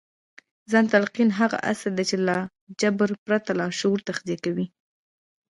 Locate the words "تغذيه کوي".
4.07-4.65